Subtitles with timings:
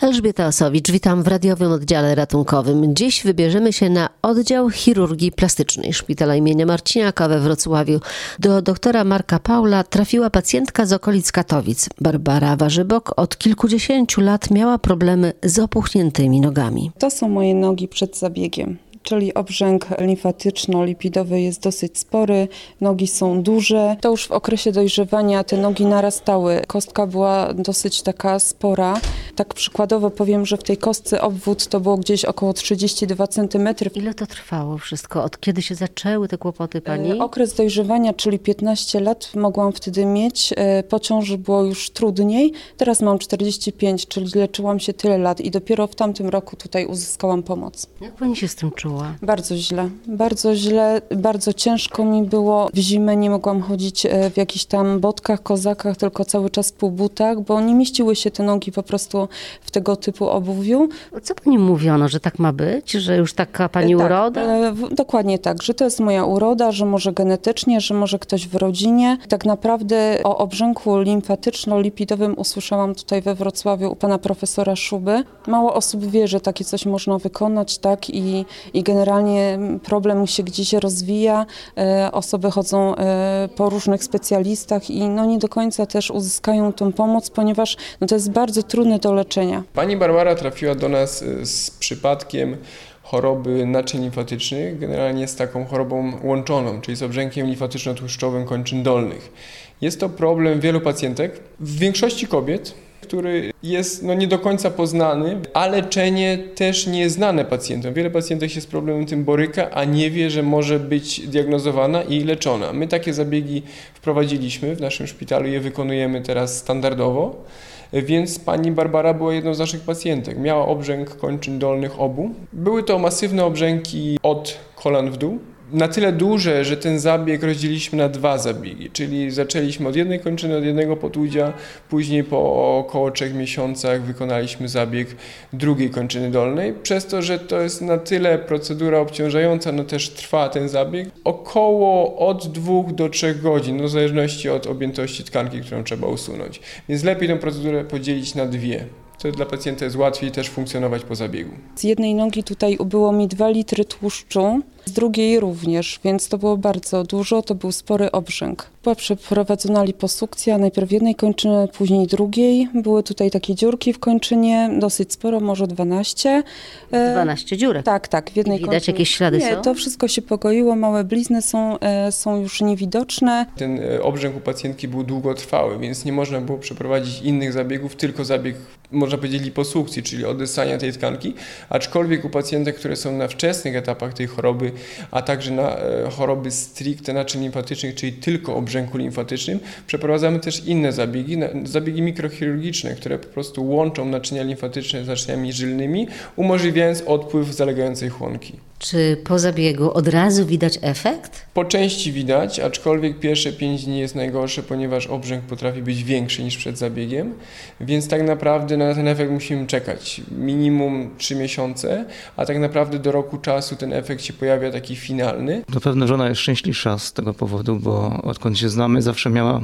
[0.00, 2.94] Elżbieta Osowicz, witam w radiowym oddziale ratunkowym.
[2.94, 8.00] Dziś wybierzemy się na oddział chirurgii plastycznej Szpitala imienia Marciniaka we Wrocławiu.
[8.38, 11.88] Do doktora Marka Paula trafiła pacjentka z okolic Katowic.
[12.00, 16.90] Barbara Warzybok od kilkudziesięciu lat miała problemy z opuchniętymi nogami.
[16.98, 22.48] To są moje nogi przed zabiegiem czyli obrzęk limfatyczno-lipidowy jest dosyć spory,
[22.80, 23.96] nogi są duże.
[24.00, 26.62] To już w okresie dojrzewania te nogi narastały.
[26.66, 29.00] Kostka była dosyć taka spora.
[29.36, 33.68] Tak przykładowo powiem, że w tej kostce obwód to było gdzieś około 32 cm.
[33.94, 35.24] Ile to trwało wszystko?
[35.24, 37.10] Od kiedy się zaczęły te kłopoty pani?
[37.10, 40.54] E, okres dojrzewania, czyli 15 lat mogłam wtedy mieć.
[40.56, 42.52] E, po ciąży było już trudniej.
[42.76, 47.42] Teraz mam 45, czyli leczyłam się tyle lat i dopiero w tamtym roku tutaj uzyskałam
[47.42, 47.86] pomoc.
[48.00, 48.89] Jak pani się z tym czuła?
[48.90, 49.14] Czuła?
[49.22, 52.68] Bardzo źle, bardzo źle, bardzo ciężko mi było.
[52.74, 56.72] W zimę nie mogłam chodzić e, w jakichś tam botkach, kozakach, tylko cały czas w
[56.72, 59.28] półbutach, bo nie mieściły się te nogi po prostu
[59.60, 60.88] w tego typu obuwiu.
[61.22, 62.90] Co pani mówiono, że tak ma być?
[62.92, 64.40] Że już taka pani tak, uroda?
[64.40, 68.54] E, dokładnie tak, że to jest moja uroda, że może genetycznie, że może ktoś w
[68.54, 69.18] rodzinie.
[69.28, 75.24] Tak naprawdę o obrzęku limfatyczno-lipidowym usłyszałam tutaj we Wrocławiu u pana profesora Szuby.
[75.46, 80.42] Mało osób wie, że takie coś można wykonać, tak, i, i i generalnie problem się
[80.42, 81.46] gdzieś rozwija,
[81.78, 86.92] e, osoby chodzą e, po różnych specjalistach i no nie do końca też uzyskają tą
[86.92, 89.62] pomoc, ponieważ no to jest bardzo trudne do leczenia.
[89.74, 92.56] Pani Barbara trafiła do nas e, z przypadkiem
[93.02, 99.32] choroby naczyń limfatycznych, generalnie z taką chorobą łączoną, czyli z obrzękiem limfatyczno-tłuszczowym kończyn dolnych.
[99.80, 105.38] Jest to problem wielu pacjentek, w większości kobiet, który jest no, nie do końca poznany,
[105.54, 107.94] a leczenie też nieznane pacjentom.
[107.94, 112.24] Wiele pacjentek się z problemem tym boryka, a nie wie, że może być diagnozowana i
[112.24, 112.72] leczona.
[112.72, 113.62] My takie zabiegi
[113.94, 117.44] wprowadziliśmy w naszym szpitalu, je wykonujemy teraz standardowo.
[117.92, 120.38] Więc pani Barbara była jedną z naszych pacjentek.
[120.38, 122.30] Miała obrzęk kończyn dolnych obu.
[122.52, 125.38] Były to masywne obrzęki od kolan w dół,
[125.72, 130.56] na tyle duże, że ten zabieg rozdzieliliśmy na dwa zabiegi, czyli zaczęliśmy od jednej kończyny,
[130.56, 131.52] od jednego potłudzia,
[131.88, 135.08] później po około trzech miesiącach wykonaliśmy zabieg
[135.52, 136.74] drugiej kończyny dolnej.
[136.82, 142.16] Przez to, że to jest na tyle procedura obciążająca, no też trwa ten zabieg, około
[142.28, 146.60] od dwóch do trzech godzin, no w zależności od objętości tkanki, którą trzeba usunąć.
[146.88, 148.84] Więc lepiej tę procedurę podzielić na dwie
[149.22, 151.50] to dla pacjenta jest łatwiej też funkcjonować po zabiegu.
[151.76, 156.56] Z jednej nogi tutaj ubyło mi 2 litry tłuszczu, z drugiej również, więc to było
[156.56, 158.66] bardzo dużo, to był spory obrzęk.
[158.82, 162.68] Była przeprowadzona liposukcja, najpierw jednej kończyny, później drugiej.
[162.74, 166.42] Były tutaj takie dziurki w kończynie, dosyć sporo, może 12.
[166.90, 167.84] 12 e, dziurek?
[167.84, 168.94] Tak, tak, w jednej Widać kończynie.
[168.94, 169.62] jakieś ślady Nie, są?
[169.62, 173.46] to wszystko się pogoiło, małe blizny są, e, są już niewidoczne.
[173.56, 178.24] Ten e, obrzęk u pacjentki był długotrwały, więc nie można było przeprowadzić innych zabiegów, tylko
[178.24, 178.56] zabieg,
[178.92, 181.34] można powiedzieć, liposukcji, czyli odesania tej tkanki.
[181.68, 184.72] Aczkolwiek u pacjentek, które są na wczesnych etapach tej choroby,
[185.10, 185.76] a także na
[186.16, 189.60] choroby stricte naczyń limfatycznych, czyli tylko obrzęk brzęku limfatycznym.
[189.86, 196.08] Przeprowadzamy też inne zabiegi, zabiegi mikrochirurgiczne, które po prostu łączą naczynia limfatyczne z naczyniami żylnymi,
[196.36, 198.69] umożliwiając odpływ zalegającej chłonki.
[198.80, 201.46] Czy po zabiegu od razu widać efekt?
[201.54, 206.56] Po części widać, aczkolwiek pierwsze 5 dni jest najgorsze, ponieważ obrzęk potrafi być większy niż
[206.56, 207.34] przed zabiegiem,
[207.80, 212.04] więc tak naprawdę na ten efekt musimy czekać minimum 3 miesiące,
[212.36, 215.62] a tak naprawdę do roku czasu ten efekt się pojawia taki finalny.
[215.74, 219.60] Na pewno żona jest szczęśliwsza z tego powodu, bo odkąd się znamy, zawsze miała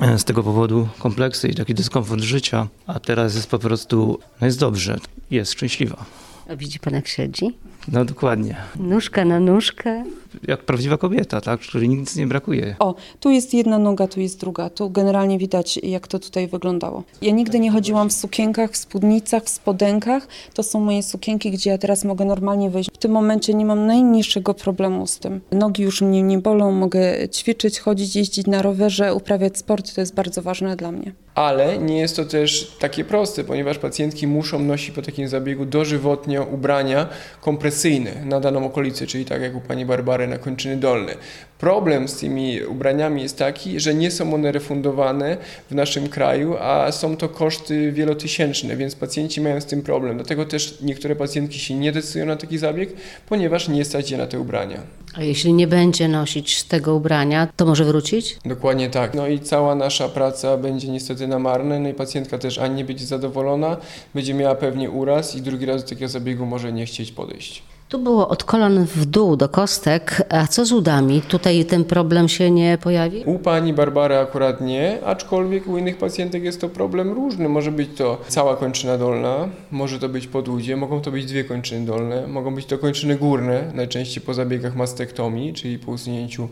[0.00, 4.46] e, z tego powodu kompleksy i taki dyskomfort życia, a teraz jest po prostu, no
[4.46, 4.98] jest dobrze,
[5.30, 6.23] jest szczęśliwa.
[6.50, 7.58] A widzi pan jak siedzi?
[7.92, 8.56] No dokładnie.
[8.76, 10.04] Nóżka na nóżkę.
[10.48, 11.60] Jak prawdziwa kobieta, tak?
[11.60, 12.76] Której nic nie brakuje.
[12.78, 14.70] O, tu jest jedna noga, tu jest druga.
[14.70, 17.02] Tu generalnie widać, jak to tutaj wyglądało.
[17.22, 20.28] Ja nigdy nie chodziłam w sukienkach, w spódnicach, w spodenkach.
[20.54, 22.90] To są moje sukienki, gdzie ja teraz mogę normalnie wejść.
[22.94, 25.40] W tym momencie nie mam najmniejszego problemu z tym.
[25.52, 29.94] Nogi już mnie nie bolą, mogę ćwiczyć, chodzić, jeździć na rowerze, uprawiać sport.
[29.94, 31.12] To jest bardzo ważne dla mnie.
[31.34, 36.46] Ale nie jest to też takie proste, ponieważ pacjentki muszą nosić po takim zabiegu dożywotnio
[36.52, 37.06] ubrania
[37.40, 41.14] kompresyjne na daną okolicę, czyli tak jak u pani Barbary na kończyny dolne.
[41.58, 45.36] Problem z tymi ubraniami jest taki, że nie są one refundowane
[45.70, 50.16] w naszym kraju, a są to koszty wielotysięczne, więc pacjenci mają z tym problem.
[50.16, 52.88] Dlatego też niektóre pacjentki się nie decydują na taki zabieg,
[53.28, 54.80] ponieważ nie stać je na te ubrania.
[55.14, 58.38] A jeśli nie będzie nosić tego ubrania, to może wrócić?
[58.44, 59.14] Dokładnie tak.
[59.14, 62.84] No i cała nasza praca będzie niestety na marne, no i pacjentka też ani nie
[62.84, 63.76] będzie zadowolona,
[64.14, 67.62] będzie miała pewnie uraz i drugi raz do takiego zabiegu może nie chcieć podejść.
[67.94, 71.22] Tu było od kolan w dół do kostek, a co z udami?
[71.22, 73.22] Tutaj ten problem się nie pojawi?
[73.26, 77.48] U pani Barbary akurat nie, aczkolwiek u innych pacjentek jest to problem różny.
[77.48, 81.86] Może być to cała kończyna dolna, może to być podłudzie, mogą to być dwie kończyny
[81.86, 86.48] dolne, mogą być to kończyny górne, najczęściej po zabiegach mastektomii, czyli po usunięciu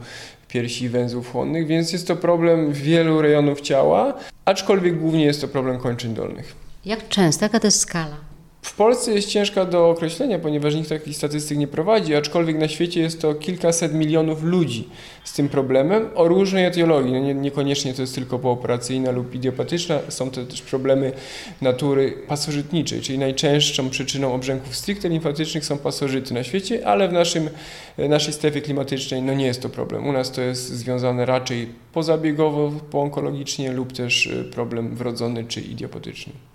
[0.49, 4.15] piersi i węzłów chłonnych, więc jest to problem wielu rejonów ciała,
[4.45, 6.55] aczkolwiek głównie jest to problem kończyn dolnych.
[6.85, 7.45] Jak często?
[7.45, 8.32] Jaka to jest skala?
[8.63, 13.01] W Polsce jest ciężka do określenia, ponieważ nikt takich statystyk nie prowadzi, aczkolwiek na świecie
[13.01, 14.89] jest to kilkaset milionów ludzi
[15.25, 17.13] z tym problemem o różnej etiologii.
[17.13, 21.13] No nie, niekoniecznie to jest tylko pooperacyjna lub idiopatyczna, są to też problemy
[21.61, 27.51] natury pasożytniczej, czyli najczęstszą przyczyną obrzęków stricte limfatycznych są pasożyty na świecie, ale w naszym,
[27.99, 30.07] naszej strefie klimatycznej no nie jest to problem.
[30.07, 36.52] U nas to jest związane raczej pozabiegowo, poonkologicznie lub też y, problem wrodzony czy idiopatyczny.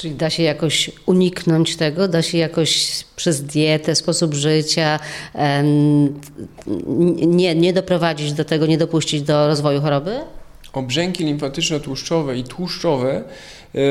[0.00, 4.98] Czyli da się jakoś uniknąć tego, da się jakoś przez dietę, sposób życia
[7.26, 10.20] nie, nie doprowadzić do tego, nie dopuścić do rozwoju choroby?
[10.72, 13.22] Obrzęki limfatyczno-tłuszczowe i tłuszczowe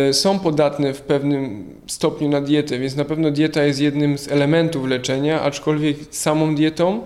[0.10, 4.32] y, są podatne w pewnym stopniu na dietę, więc na pewno dieta jest jednym z
[4.32, 7.02] elementów leczenia, aczkolwiek samą dietą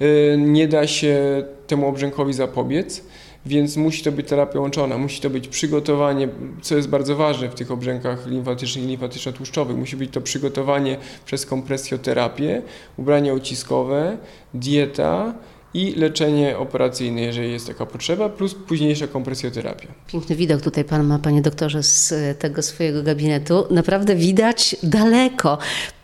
[0.00, 3.02] y, nie da się temu obrzękowi zapobiec
[3.46, 6.28] więc musi to być terapia łączona, musi to być przygotowanie,
[6.62, 11.46] co jest bardzo ważne w tych obrzękach limfatycznych i limfatyczno-tłuszczowych, musi być to przygotowanie przez
[11.46, 12.62] kompresjoterapię,
[12.96, 14.16] ubrania uciskowe,
[14.54, 15.34] dieta
[15.74, 19.88] i leczenie operacyjne, jeżeli jest taka potrzeba, plus późniejsza kompresjoterapia.
[20.06, 23.64] Piękny widok tutaj pan ma, panie doktorze, z tego swojego gabinetu.
[23.70, 25.58] Naprawdę widać daleko.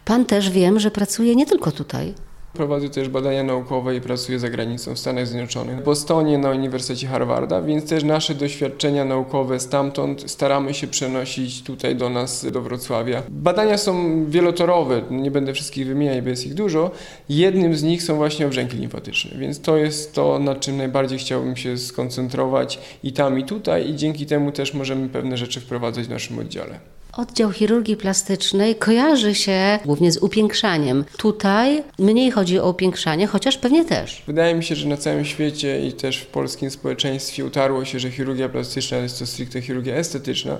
[0.05, 2.15] Pan też wiem, że pracuje nie tylko tutaj.
[2.53, 7.07] Prowadzę też badania naukowe i pracuję za granicą w Stanach Zjednoczonych, w Bostonie na Uniwersytecie
[7.07, 13.23] Harvarda, więc też nasze doświadczenia naukowe stamtąd staramy się przenosić tutaj do nas, do Wrocławia.
[13.29, 16.91] Badania są wielotorowe, nie będę wszystkich wymieniać, bo jest ich dużo.
[17.29, 21.57] Jednym z nich są właśnie obrzęki limfatyczne, więc to jest to, nad czym najbardziej chciałbym
[21.57, 26.11] się skoncentrować i tam, i tutaj i dzięki temu też możemy pewne rzeczy wprowadzać w
[26.11, 26.98] naszym oddziale.
[27.19, 31.05] Oddział chirurgii plastycznej kojarzy się głównie z upiększaniem.
[31.17, 34.23] Tutaj mniej chodzi o upiększanie, chociaż pewnie też.
[34.27, 38.11] Wydaje mi się, że na całym świecie i też w polskim społeczeństwie utarło się, że
[38.11, 40.59] chirurgia plastyczna jest to stricte chirurgia estetyczna,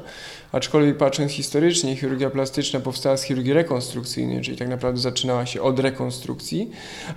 [0.53, 5.79] aczkolwiek patrząc historycznie, chirurgia plastyczna powstała z chirurgii rekonstrukcyjnej, czyli tak naprawdę zaczynała się od
[5.79, 6.71] rekonstrukcji,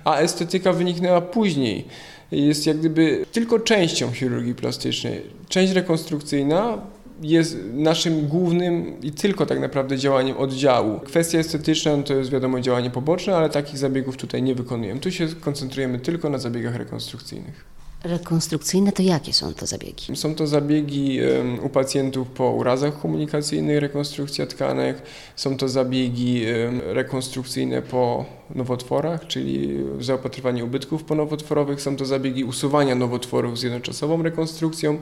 [0.04, 1.84] a estetyka wyniknęła później
[2.32, 5.22] jest jak gdyby tylko częścią chirurgii plastycznej.
[5.48, 6.78] Część rekonstrukcyjna
[7.22, 11.00] jest naszym głównym i tylko tak naprawdę działaniem oddziału.
[11.00, 15.00] Kwestia estetyczna no to jest wiadomo działanie poboczne, ale takich zabiegów tutaj nie wykonujemy.
[15.00, 17.64] Tu się koncentrujemy tylko na zabiegach rekonstrukcyjnych.
[18.04, 20.16] Rekonstrukcyjne to jakie są to zabiegi?
[20.16, 21.18] Są to zabiegi
[21.62, 25.02] u pacjentów po urazach komunikacyjnych, rekonstrukcja tkanek,
[25.36, 26.44] są to zabiegi
[26.84, 34.98] rekonstrukcyjne po nowotworach, czyli zaopatrywanie ubytków ponowotworowych, są to zabiegi usuwania nowotworów z jednoczasową rekonstrukcją,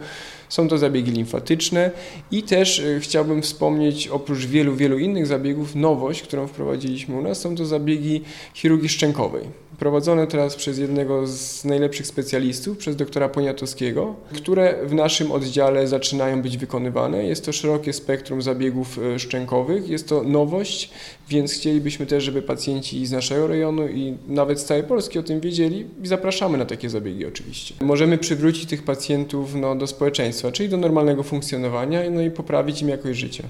[0.49, 1.91] są to zabiegi limfatyczne
[2.31, 7.41] i też e, chciałbym wspomnieć oprócz wielu, wielu innych zabiegów nowość, którą wprowadziliśmy u nas,
[7.41, 8.23] są to zabiegi
[8.55, 9.45] chirurgii szczękowej
[9.81, 16.43] prowadzone teraz przez jednego z najlepszych specjalistów, przez doktora Poniatowskiego, które w naszym oddziale zaczynają
[16.43, 17.25] być wykonywane.
[17.25, 20.91] Jest to szerokie spektrum zabiegów e, szczękowych, jest to nowość,
[21.31, 25.41] więc chcielibyśmy też, żeby pacjenci z naszego rejonu i nawet z całej Polski o tym
[25.41, 27.75] wiedzieli i zapraszamy na takie zabiegi oczywiście.
[27.81, 32.89] Możemy przywrócić tych pacjentów no, do społeczeństwa, czyli do normalnego funkcjonowania no i poprawić im
[32.89, 33.45] jakość życia.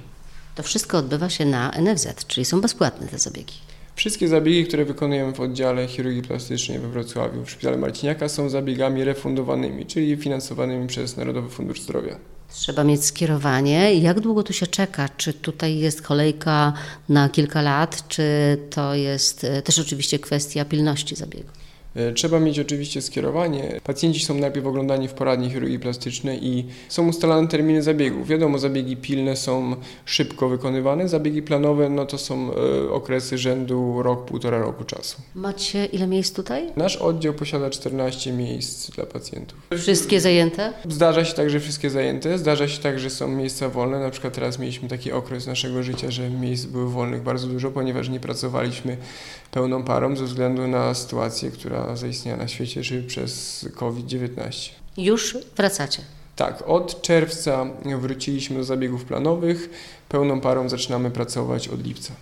[0.55, 3.55] To wszystko odbywa się na NFZ, czyli są bezpłatne te zabiegi.
[4.00, 9.04] Wszystkie zabiegi, które wykonujemy w oddziale chirurgii plastycznej we Wrocławiu w Szpitalu Marciniaka są zabiegami
[9.04, 12.16] refundowanymi, czyli finansowanymi przez Narodowy Fundusz Zdrowia.
[12.49, 13.95] Trzeba mieć skierowanie.
[13.95, 15.09] Jak długo tu się czeka?
[15.16, 16.73] Czy tutaj jest kolejka
[17.09, 18.23] na kilka lat, czy
[18.71, 21.49] to jest e, też oczywiście kwestia pilności zabiegu?
[21.94, 23.80] E, trzeba mieć oczywiście skierowanie.
[23.85, 28.28] Pacjenci są najpierw oglądani w poradni chirurgii plastycznej i są ustalane terminy zabiegów.
[28.28, 34.25] Wiadomo, zabiegi pilne są szybko wykonywane, zabiegi planowe no to są e, okresy rzędu rok,
[34.25, 35.23] półtora roku czasu.
[35.35, 36.66] Macie ile miejsc tutaj?
[36.76, 39.59] Nasz oddział posiada 14 miejsc dla pacjentów.
[39.78, 40.73] Wszystkie zajęte?
[40.88, 42.38] Zdarza się tak, że wszystkie zajęte.
[42.38, 44.00] Zdarza się tak, że są miejsca wolne.
[44.00, 48.09] Na przykład teraz mieliśmy taki okres naszego życia, że miejsc było wolnych bardzo dużo, ponieważ
[48.09, 48.97] nie pracowaliśmy
[49.50, 54.70] pełną parą ze względu na sytuację, która zaistniała na świecie, czyli przez COVID-19.
[54.96, 56.02] Już wracacie?
[56.37, 57.66] Tak, od czerwca
[57.99, 59.70] wróciliśmy do zabiegów planowych.
[60.08, 62.12] Pełną parą zaczynamy pracować od lipca.